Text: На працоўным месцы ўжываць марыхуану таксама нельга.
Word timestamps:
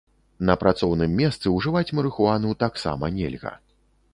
На 0.49 0.53
працоўным 0.61 1.13
месцы 1.19 1.53
ўжываць 1.57 1.93
марыхуану 1.99 2.57
таксама 2.65 3.11
нельга. 3.19 3.53